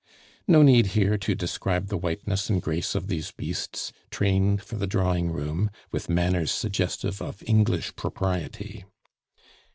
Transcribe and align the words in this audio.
No 0.47 0.63
need 0.63 0.87
here 0.97 1.15
to 1.19 1.35
describe 1.35 1.89
the 1.89 1.95
whiteness 1.99 2.49
and 2.49 2.59
grace 2.59 2.95
of 2.95 3.05
these 3.05 3.29
beasts, 3.29 3.91
trained 4.09 4.63
for 4.63 4.75
the 4.77 4.87
drawing 4.87 5.29
room, 5.31 5.69
with 5.91 6.09
manners 6.09 6.49
suggestive 6.49 7.21
of 7.21 7.43
English 7.45 7.95
propriety. 7.95 8.83